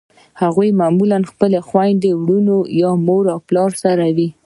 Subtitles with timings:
[0.41, 4.29] هغوی معمولأ د خپلو خویندو ورونو یا مور پلار سره وي.